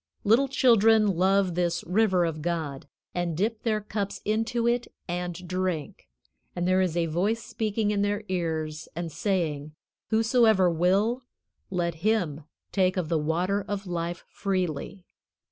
Little 0.23 0.47
children 0.47 1.05
love 1.05 1.53
this 1.53 1.83
River 1.83 2.25
of 2.25 2.41
God, 2.41 2.87
and 3.13 3.37
dip 3.37 3.61
their 3.61 3.79
cups 3.79 4.19
into 4.25 4.65
it 4.67 4.87
and 5.07 5.47
drink, 5.47 6.07
and 6.55 6.67
there 6.67 6.81
is 6.81 6.97
a 6.97 7.05
voice 7.05 7.43
speaking 7.43 7.91
in 7.91 8.01
their 8.01 8.23
ears 8.27 8.89
and 8.95 9.11
saying: 9.11 9.73
"Whosoever 10.09 10.71
will, 10.71 11.25
let 11.69 11.93
him 12.03 12.45
take 12.71 12.97
of 12.97 13.09
the 13.09 13.19
water 13.19 13.63
of 13.67 13.85
life 13.85 14.25
freely." 14.27 15.05